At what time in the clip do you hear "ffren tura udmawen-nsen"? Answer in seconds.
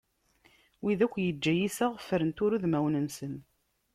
2.05-3.33